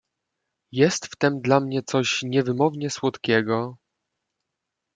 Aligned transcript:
"Jest 0.71 1.05
w 1.05 1.15
tem 1.15 1.41
dla 1.41 1.59
mnie 1.59 1.83
coś 1.83 2.19
niewymownie 2.23 2.89
słodkiego." 2.89 3.77